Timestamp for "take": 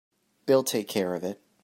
0.63-0.87